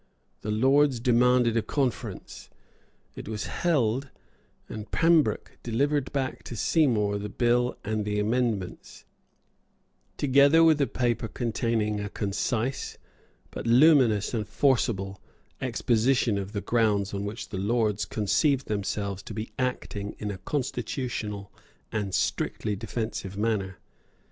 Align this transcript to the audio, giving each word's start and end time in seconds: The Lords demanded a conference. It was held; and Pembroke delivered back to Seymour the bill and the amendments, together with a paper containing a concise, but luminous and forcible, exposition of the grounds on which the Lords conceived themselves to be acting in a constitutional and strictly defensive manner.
The 0.41 0.49
Lords 0.49 0.99
demanded 0.99 1.55
a 1.55 1.61
conference. 1.61 2.49
It 3.15 3.27
was 3.27 3.45
held; 3.45 4.09
and 4.67 4.89
Pembroke 4.89 5.59
delivered 5.61 6.11
back 6.11 6.41
to 6.45 6.55
Seymour 6.55 7.19
the 7.19 7.29
bill 7.29 7.77
and 7.85 8.03
the 8.03 8.19
amendments, 8.19 9.05
together 10.17 10.63
with 10.63 10.81
a 10.81 10.87
paper 10.87 11.27
containing 11.27 11.99
a 11.99 12.09
concise, 12.09 12.97
but 13.51 13.67
luminous 13.67 14.33
and 14.33 14.47
forcible, 14.47 15.21
exposition 15.61 16.39
of 16.39 16.53
the 16.53 16.61
grounds 16.61 17.13
on 17.13 17.23
which 17.23 17.49
the 17.49 17.59
Lords 17.59 18.05
conceived 18.05 18.65
themselves 18.65 19.21
to 19.21 19.35
be 19.35 19.51
acting 19.59 20.15
in 20.17 20.31
a 20.31 20.39
constitutional 20.39 21.51
and 21.91 22.15
strictly 22.15 22.75
defensive 22.75 23.37
manner. 23.37 23.77